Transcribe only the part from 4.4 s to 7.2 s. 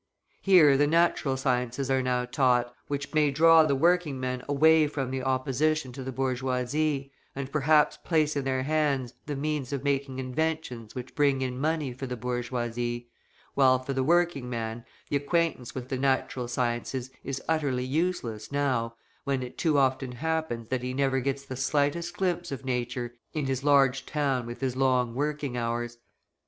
away from the opposition to the bourgeoisie,